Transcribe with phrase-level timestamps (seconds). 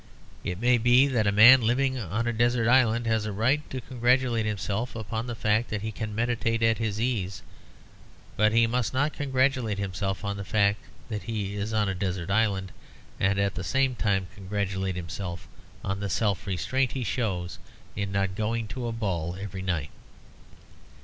[0.43, 3.81] It may be that a man living on a desert island has a right to
[3.81, 7.43] congratulate himself upon the fact that he can meditate at his ease.
[8.35, 10.79] But he must not congratulate himself on the fact
[11.09, 12.71] that he is on a desert island,
[13.19, 15.47] and at the same time congratulate himself
[15.83, 17.59] on the self restraint he shows
[17.95, 19.91] in not going to a ball every night.